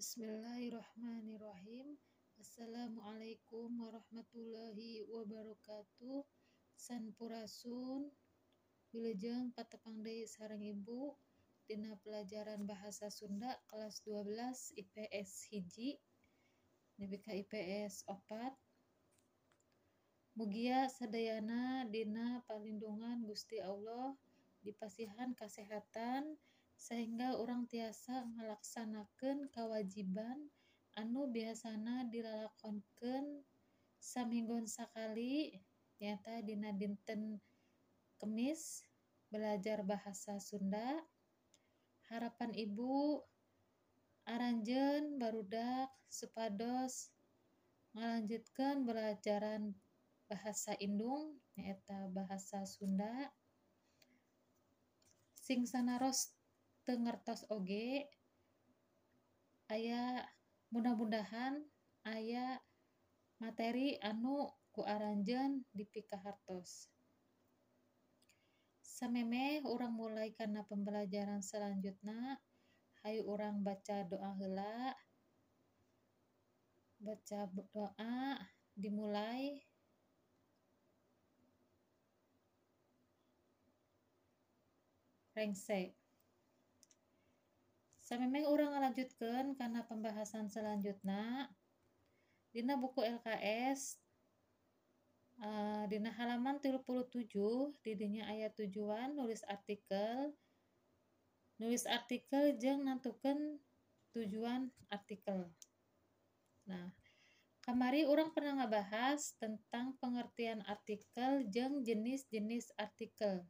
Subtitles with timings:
[0.00, 1.92] Bismillahirrahmanirrahim.
[2.40, 6.24] Assalamualaikum warahmatullahi wabarakatuh.
[6.72, 8.08] Sanpurasun
[8.96, 11.12] Wilujeng patepang deui sareng Ibu
[11.68, 16.00] dina pelajaran bahasa Sunda kelas 12 IPS hiji
[17.20, 18.56] ka IPS 4
[20.32, 24.16] Mugia sadayana dina palindungan Gusti Allah
[24.64, 26.40] dipasihan kesehatan
[26.80, 30.48] sehingga orang tiasa melaksanakan kewajiban
[30.96, 33.44] anu biasana dilalakonkan
[34.00, 35.60] saminggon sakali
[36.00, 37.36] nyata dina dinten
[38.16, 38.84] Kemis
[39.28, 41.00] belajar bahasa Sunda.
[42.08, 43.20] Harapan ibu
[44.28, 47.12] aranjen barudak supados
[47.96, 49.72] melanjutkan belajaran
[50.28, 53.32] bahasa Indung nyata bahasa Sunda.
[55.32, 56.39] Sing sanaros
[56.84, 58.08] tengertos oge
[59.70, 60.24] aya
[60.74, 61.62] mudah-mudahan
[62.06, 62.58] aya
[63.38, 66.90] materi anu ku aranjen dipikahartos.
[68.84, 72.36] Sameme orang mulai karena pembelajaran selanjutnya
[73.00, 74.92] hayu orang baca doa hela
[77.00, 78.36] baca doa
[78.76, 79.56] dimulai
[85.32, 85.96] rengse
[88.10, 91.46] Samemeh orang lanjutkan karena pembahasan selanjutnya.
[92.50, 94.02] Dina buku LKS
[95.38, 97.30] uh, Dina halaman 37
[97.86, 100.34] didinya ayat tujuan nulis artikel.
[101.62, 103.62] Nulis artikel jeng nantukan
[104.10, 105.46] tujuan artikel.
[106.66, 106.90] Nah
[107.62, 113.46] kamari orang pernah ngebahas tentang pengertian artikel jeng jenis-jenis artikel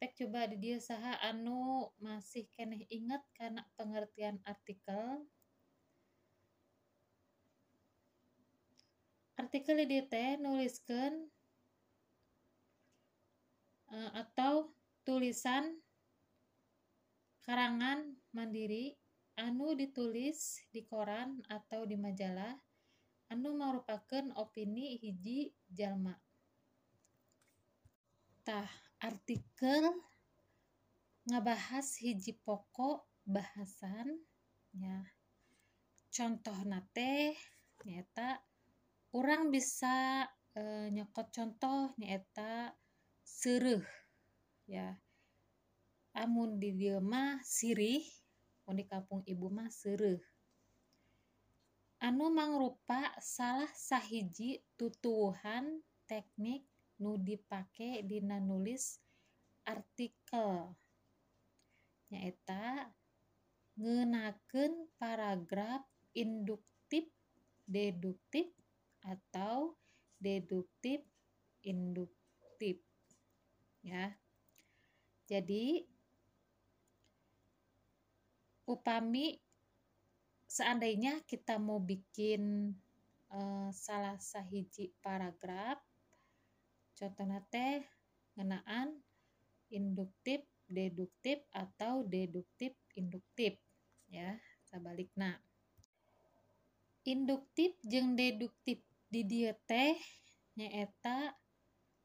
[0.00, 5.28] Tek coba di dia saha anu masih keneh ingat karena pengertian artikel.
[9.36, 11.28] Artikel di teh nuliskan
[13.92, 14.72] uh, atau
[15.04, 15.68] tulisan
[17.44, 18.96] karangan mandiri
[19.36, 22.56] anu ditulis di koran atau di majalah
[23.28, 26.16] anu merupakan opini hiji jalma.
[28.48, 29.84] Tah artikel
[31.26, 34.20] ngebahas hiji pokok bahasan
[34.76, 35.00] ya.
[36.10, 37.36] Contoh nate
[37.88, 38.40] nyata
[39.16, 42.76] orang bisa e, nyokot contoh nyata
[43.24, 43.84] seruh
[44.68, 44.96] ya.
[46.14, 48.02] Amun di dia mah sirih
[48.70, 50.22] di kampung ibu mah seruh
[52.00, 56.64] anu mangrupa salah sahiji tutuhan teknik
[57.00, 59.00] nu dipake dina nulis
[59.64, 60.76] artikel.
[62.12, 62.92] Nyaeta
[63.80, 65.80] ngenaken paragraf
[66.12, 67.08] induktif
[67.64, 68.52] deduktif
[69.00, 69.72] atau
[70.20, 71.00] deduktif
[71.64, 72.76] induktif.
[73.80, 74.12] Ya.
[75.24, 75.86] Jadi
[78.66, 79.38] upami
[80.50, 82.74] seandainya kita mau bikin
[83.30, 85.78] uh, salah sahiji paragraf
[87.00, 87.80] contohnya teh
[88.36, 89.00] ngenaan
[89.72, 93.56] induktif deduktif atau deduktif induktif.
[94.12, 94.36] Ya
[95.16, 95.34] nah
[97.02, 98.78] induktif jeng deduktif
[99.10, 99.98] di dia teh
[100.54, 101.34] nyaeta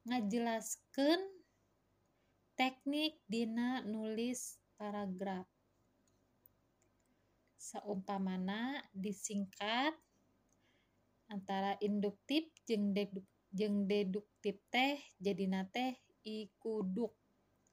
[0.07, 1.19] ngajelaskan
[2.55, 5.45] teknik dina nulis paragraf.
[7.59, 9.93] Seumpamana disingkat
[11.29, 17.15] antara induktif jeng deduktif jeng deduktif teh jadi nate ikuduk.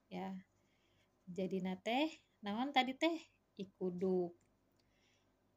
[0.07, 0.31] Ya.
[1.27, 3.19] Jadi nate naon tadi teh?
[3.59, 4.31] Ikuduk.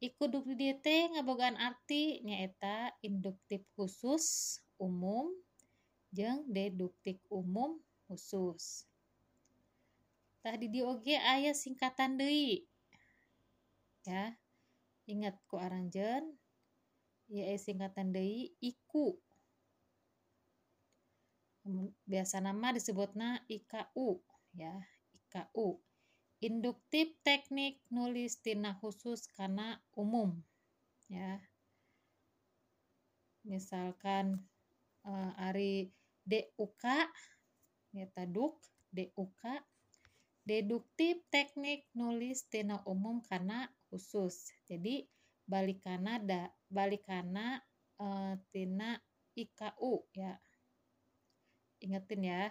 [0.03, 5.31] Ikuduk di dia teh ngabogaan arti nyaeta induktif khusus umum
[6.11, 8.83] jeng deduktif umum khusus.
[10.43, 12.67] Tadi di oge ayah singkatan deui.
[14.03, 14.35] Ya.
[15.07, 16.35] Ingat ku aranjen
[17.31, 19.15] ya singkatan deui iku
[22.07, 24.23] biasa nama disebutnya IKU
[24.55, 24.73] ya
[25.13, 25.83] IKU
[26.37, 30.37] induktif teknik nulis tina khusus karena umum
[31.09, 31.41] ya.
[33.47, 34.43] Misalkan
[35.07, 35.89] uh, ari
[36.27, 36.83] DUK
[37.95, 38.59] ya taduk
[38.91, 39.41] DUK
[40.47, 44.51] deduktif teknik nulis tina umum karena khusus.
[44.67, 45.07] Jadi
[45.47, 47.63] balikana da balikana
[47.97, 48.99] uh, tina
[49.33, 50.37] IKU ya
[51.81, 52.43] ingetin ya.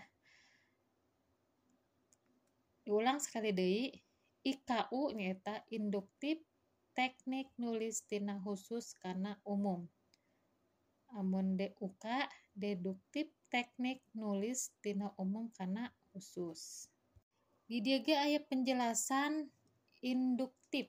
[2.87, 3.91] Diulang sekali deh
[4.47, 6.39] IKU nyata induktif
[6.95, 9.85] teknik nulis tina khusus karena umum.
[11.19, 12.05] Amun DUK
[12.55, 16.87] deduktif teknik nulis tina umum karena khusus.
[17.67, 19.51] Di dia ge aya penjelasan
[20.01, 20.87] induktif.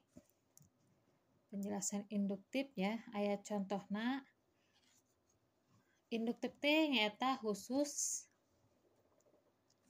[1.49, 3.01] Penjelasan induktif ya.
[3.17, 4.21] Ayat contohna
[6.07, 8.23] induktif teh nyata khusus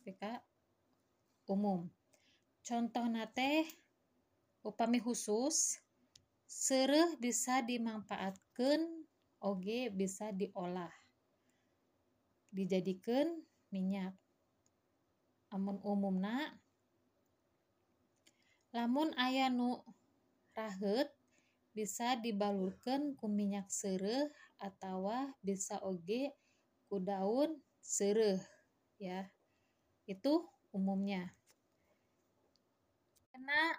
[0.01, 0.41] PK
[1.45, 1.85] umum.
[2.65, 3.63] Contohna teh
[4.65, 5.79] upami khusus
[6.47, 8.81] sereh bisa dimanfaatkan
[9.43, 10.91] oge bisa diolah.
[12.49, 14.15] Dijadikan minyak.
[15.47, 16.59] Amun umumna
[18.75, 19.79] lamun aya nu
[20.51, 21.07] rahet
[21.71, 25.09] bisa dibalurkan ku minyak sereh atau
[25.41, 26.33] bisa oge
[26.89, 27.01] ku
[27.81, 28.41] sereh
[28.97, 29.29] ya.
[30.09, 31.31] Itu umumnya.
[33.31, 33.75] Karena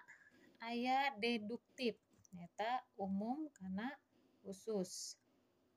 [0.71, 1.99] ayah deduktif
[2.33, 3.89] nyata umum karena
[4.45, 5.17] khusus.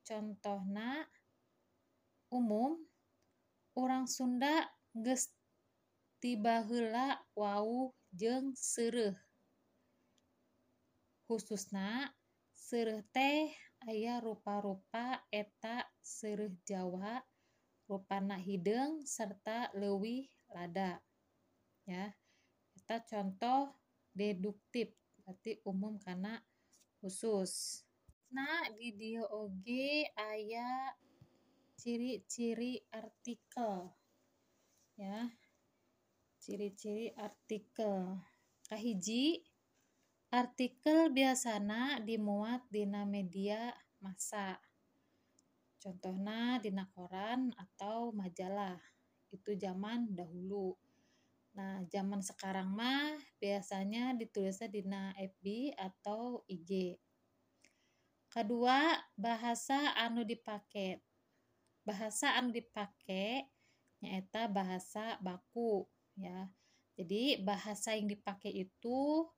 [0.02, 1.06] Contohna
[2.28, 2.76] umum
[3.76, 5.32] orang Sunda geus
[6.20, 9.16] tiba heula wau jeng sereh.
[11.24, 12.12] Khususna
[12.52, 13.50] sereh teh
[13.88, 17.18] aya rupa-rupa eta sereh Jawa
[17.90, 21.02] rupana hideng serta leuwih lada
[21.86, 22.10] ya.
[22.78, 23.74] Eta contoh
[24.14, 26.38] deduktif berarti umum karena
[26.98, 27.82] khusus
[28.32, 30.08] nah di dia oge
[31.76, 33.90] ciri-ciri artikel
[34.94, 35.26] ya.
[36.42, 38.18] Ciri-ciri artikel.
[38.66, 39.42] Kahiji
[40.32, 43.68] Artikel biasana dimuat dina media
[44.00, 44.56] massa.
[45.76, 48.80] Contohna dina koran atau majalah.
[49.28, 50.72] Itu zaman dahulu.
[51.52, 56.96] Nah, zaman sekarang mah biasanya ditulisnya dina FB atau IG.
[58.32, 61.04] Kedua, bahasa anu dipake.
[61.84, 63.52] Bahasa anu dipake
[64.00, 65.84] nyaeta bahasa baku
[66.16, 66.48] ya.
[66.96, 69.28] Jadi bahasa yang dipakai itu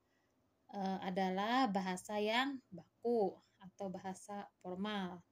[0.75, 3.33] uh, adalah bahasa yang baku
[3.63, 5.23] atau bahasa formal.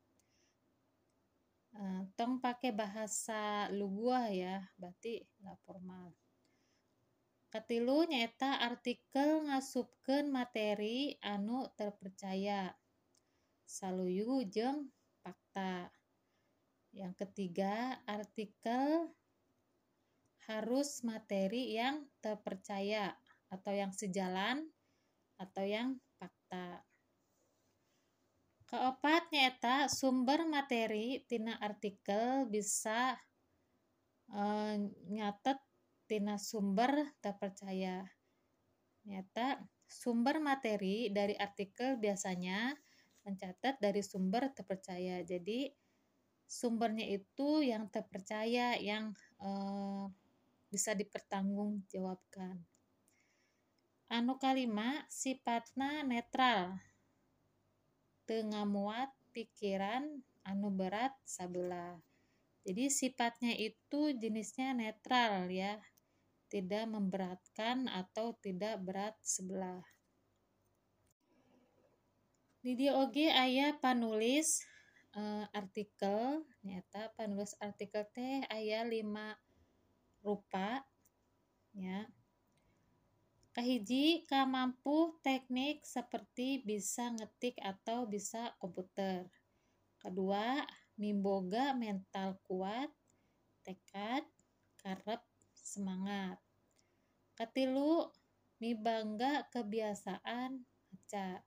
[1.73, 6.15] Uh, tong pakai bahasa lugua ya, berarti nggak formal.
[7.53, 12.73] Katilu nyata artikel ngasupkan materi anu terpercaya.
[13.69, 14.89] Saluyu jeng
[15.21, 15.93] fakta.
[16.93, 19.13] Yang ketiga, artikel
[20.49, 23.17] harus materi yang terpercaya
[23.53, 24.69] atau yang sejalan
[25.43, 26.87] atau yang fakta.
[28.71, 33.19] Keempat nyata sumber materi tina artikel bisa
[34.33, 34.43] e,
[35.13, 35.61] nyatet
[36.09, 38.07] tina sumber terpercaya.
[39.05, 42.73] Nyata sumber materi dari artikel biasanya
[43.29, 45.21] mencatat dari sumber terpercaya.
[45.21, 45.69] Jadi
[46.49, 49.51] sumbernya itu yang terpercaya yang e,
[50.73, 52.72] bisa dipertanggungjawabkan
[54.13, 56.77] anu kalima sifatna netral.
[58.29, 61.97] Tengah muat pikiran anu berat sebelah
[62.63, 65.83] jadi sifatnya itu jenisnya netral ya.
[66.47, 69.83] Tidak memberatkan atau tidak berat sebelah.
[72.63, 72.95] Di dia
[73.43, 74.63] ayah panulis
[75.19, 76.47] uh, artikel.
[76.63, 79.35] Nyata panulis artikel teh ayah lima
[80.23, 80.87] rupa
[81.75, 82.07] ya
[83.53, 89.29] Kahiji mampu teknik seperti bisa ngetik atau bisa komputer.
[90.01, 90.65] Kedua,
[90.97, 92.89] mimboga mental kuat,
[93.61, 94.25] tekad,
[94.81, 95.21] karep,
[95.53, 96.41] semangat.
[97.37, 98.09] Ketilu,
[98.57, 101.45] mibangga kebiasaan baca.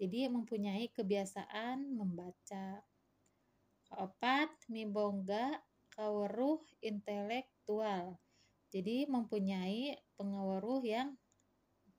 [0.00, 2.80] Jadi mempunyai kebiasaan membaca.
[3.92, 5.60] Keempat, mibongga
[5.92, 8.16] kaweruh intelektual.
[8.72, 11.12] Jadi mempunyai pengawaruh yang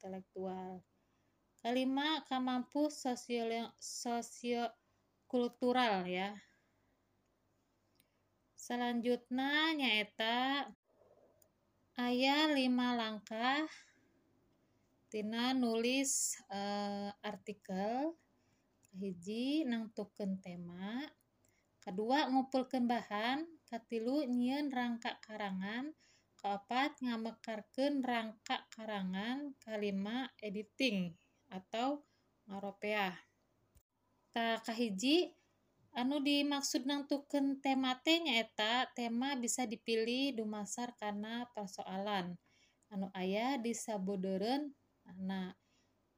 [0.03, 0.83] intelektual.
[1.63, 3.47] Kelima, kemampu sosio
[3.79, 6.35] sosiokultural ya.
[8.59, 10.67] Selanjutnya nyaeta
[12.03, 13.63] ayah lima langkah
[15.07, 18.11] tina nulis uh, artikel
[18.99, 20.99] hiji nangtukeun tema
[21.79, 25.95] kedua ngumpulkan bahan katilu nyieun rangka karangan
[26.43, 31.15] Keempat, ngamekarkeun rangka karangan kalima editing
[31.47, 32.03] atau
[32.51, 33.15] ngaropeah.
[34.35, 35.31] Ta kahiji
[35.95, 42.35] anu dimaksud nangtukeun tema teh nyaeta tema bisa dipilih dumasar karena persoalan
[42.91, 44.73] anu aya di sabodeureun
[45.23, 45.53] nah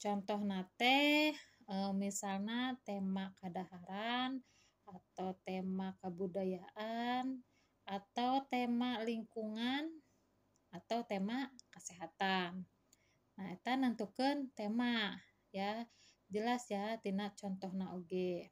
[0.01, 0.41] contoh
[0.79, 1.35] teh
[1.69, 4.41] e, misalnya tema kadaharan
[4.87, 7.43] atau tema kebudayaan
[7.85, 10.04] atau tema lingkungan
[10.75, 12.67] atau tema kesehatan.
[13.35, 15.15] Nah, kita nentukan tema
[15.55, 15.87] ya.
[16.25, 18.49] Jelas ya tina contohna oge.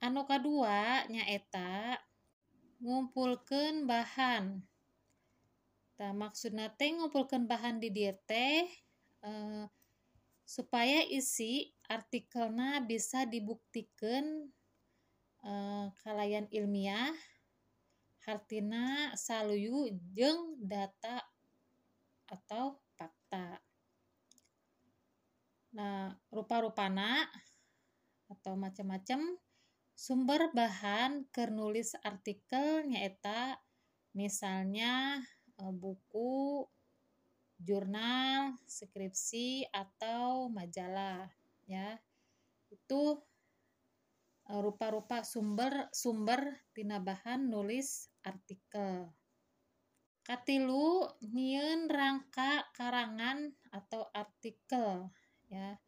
[0.00, 1.98] Anu kedua nyaeta
[2.80, 4.62] ngumpulkan bahan.
[5.96, 8.68] Nah, maksudnya teh ngumpulkan bahan di diet teh
[9.24, 9.64] eh,
[10.44, 14.46] supaya isi artikelnya bisa dibuktikan
[15.42, 17.16] eh, kalayan ilmiah
[18.26, 21.22] artina saluyu jeng data
[22.26, 23.62] atau fakta.
[25.78, 27.22] Nah, rupa-rupana
[28.26, 29.38] atau macam-macam
[29.94, 33.62] sumber bahan kernulis artikel nyaeta
[34.12, 35.22] misalnya
[35.62, 36.66] eh, buku,
[37.56, 41.30] jurnal, skripsi atau majalah
[41.70, 41.96] ya.
[42.68, 43.22] Itu
[44.46, 49.10] rupa-rupa sumber sumber tina bahan nulis artikel.
[50.22, 55.10] Katilu nyieun rangka karangan atau artikel
[55.50, 55.78] ya.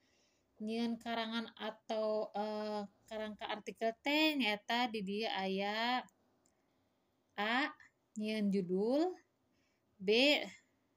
[0.59, 6.03] Nyieun karangan atau uh, karangka artikel teh nyata di dia aya
[7.39, 7.71] A
[8.19, 9.15] nyieun judul
[9.99, 10.43] B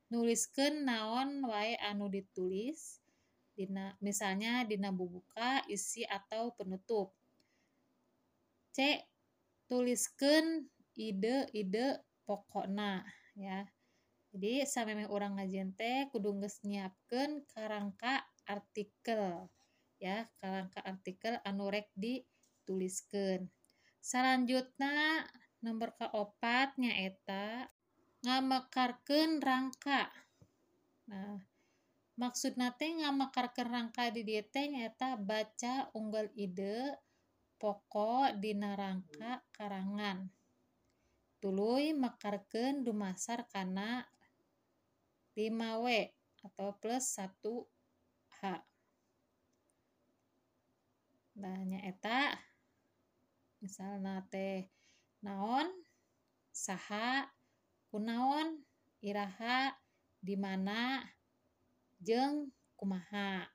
[0.09, 2.97] nuliskeun naon wae anu ditulis
[3.53, 7.13] dina misalnya dina bubuka isi atau penutup
[8.71, 9.03] C
[9.67, 13.03] tuliskan ide-ide pokokna
[13.35, 13.67] ya.
[14.31, 19.51] Jadi sampai orang ngajian teh kudu geus nyiapkeun karangka artikel
[19.99, 20.23] ya.
[20.39, 23.51] Karangka artikel anu rek dituliskeun.
[23.99, 25.27] Selanjutnya
[25.59, 27.67] nomor keopat nyaeta
[28.23, 30.07] ngamekarkeun rangka.
[31.11, 31.43] Nah
[32.15, 36.95] maksud nate ngamekarkeun rangka di dieu teh nyaeta baca unggal ide
[37.61, 40.33] pokok dina rangka karangan.
[41.37, 44.01] Tuluy mekarkeun dumasar kana
[45.37, 45.85] 5W
[46.41, 48.65] atau plus 1H
[51.31, 52.35] nah nyaeta
[53.63, 54.67] misalnya teh
[55.23, 55.69] naon
[56.51, 57.29] saha
[57.87, 58.61] kunaon
[59.01, 59.73] iraha
[60.21, 61.01] di mana
[62.01, 63.45] jeng kumaha.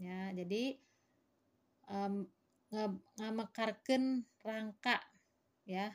[0.00, 0.80] Ya jadi
[1.88, 2.24] um,
[3.18, 5.02] ngamekarkan rangka
[5.66, 5.94] ya.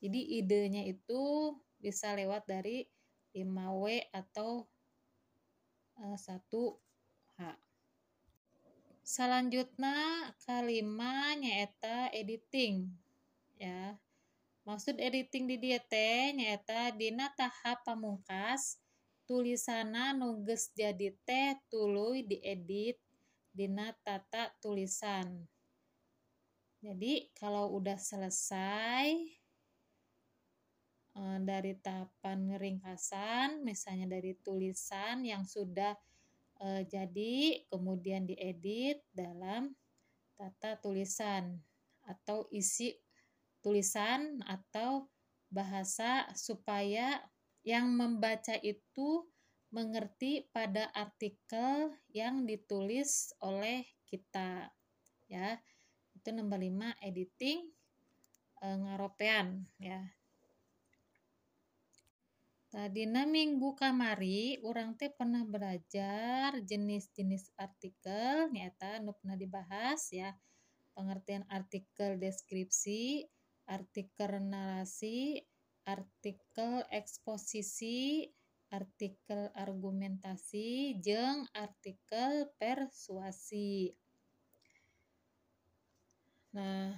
[0.00, 2.84] Jadi idenya itu bisa lewat dari
[3.36, 4.64] 5W atau
[6.00, 7.66] uh, 1H
[9.06, 9.94] selanjutnya
[10.42, 12.90] kalima nyaeta editing
[13.54, 13.94] ya.
[14.66, 18.82] Maksud editing di dia teh nyaeta dina tahap pamungkas
[19.30, 22.98] tulisana nuges jadi teh tuluy diedit
[23.54, 25.46] dina tata tulisan
[26.84, 29.06] jadi kalau udah selesai
[31.16, 35.96] eh, dari tahapan ringkasan, misalnya dari tulisan yang sudah
[36.60, 39.72] eh, jadi, kemudian diedit dalam
[40.36, 41.56] tata tulisan
[42.04, 42.92] atau isi
[43.64, 45.08] tulisan atau
[45.50, 47.24] bahasa supaya
[47.66, 49.26] yang membaca itu
[49.74, 54.70] mengerti pada artikel yang ditulis oleh kita
[55.26, 55.58] ya
[56.26, 57.70] itu nomor 5 editing
[58.58, 60.02] e, ngaropean ya.
[62.66, 68.50] Tadina minggu kamari orang teh pernah belajar jenis-jenis artikel.
[68.50, 70.34] Nyata nu pernah dibahas ya.
[70.98, 73.22] Pengertian artikel deskripsi
[73.70, 75.38] artikel narasi
[75.86, 78.26] artikel eksposisi
[78.74, 83.94] artikel argumentasi jeng artikel persuasi
[86.56, 86.96] Nah,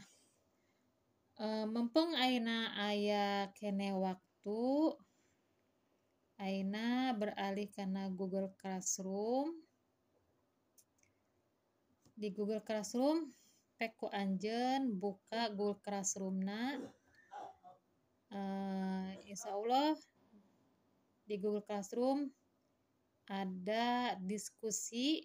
[1.34, 4.62] e, mempeng aina aya kene waktu
[6.38, 9.50] aina beralih karena Google Classroom.
[12.14, 13.34] Di Google Classroom
[13.78, 16.78] peku anjen buka Google Classroom na
[18.34, 19.94] uh, insya Allah
[21.22, 22.26] di Google Classroom
[23.30, 25.22] ada diskusi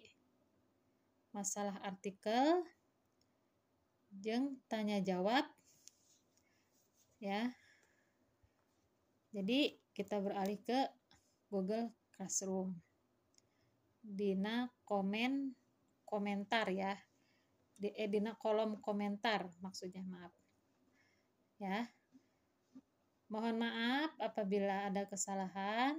[1.34, 2.62] masalah artikel
[4.20, 5.46] jeng tanya jawab.
[7.18, 7.50] Ya.
[9.34, 10.78] Jadi kita beralih ke
[11.50, 12.78] Google Classroom.
[14.04, 15.50] Dina komen
[16.06, 16.94] komentar ya.
[17.74, 20.34] Di eh, dina kolom komentar maksudnya maaf.
[21.58, 21.88] Ya.
[23.32, 25.98] Mohon maaf apabila ada kesalahan